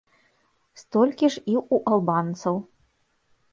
[0.83, 2.55] Столькі ж і ў албанцаў.